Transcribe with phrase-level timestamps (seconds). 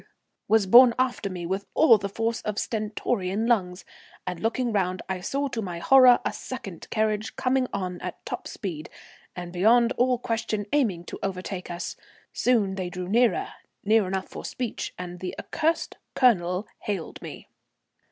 [0.47, 3.85] was borne after me with all the force of stentorian lungs,
[4.25, 8.47] and looking round I saw to my horror a second carriage coming on at top
[8.47, 8.89] speed,
[9.35, 11.97] and beyond all question aiming to overtake us.
[12.33, 13.49] Soon they drew nearer,
[13.85, 17.47] near enough for speech, and the accursed Colonel hailed me.